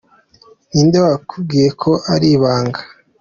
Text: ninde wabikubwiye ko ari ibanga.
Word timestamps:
ninde 0.73 0.97
wabikubwiye 1.03 1.67
ko 1.81 1.91
ari 2.13 2.27
ibanga. 2.35 2.79